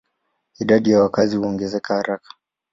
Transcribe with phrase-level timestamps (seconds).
[0.59, 2.29] Idadi ya wakazi huongezeka haraka.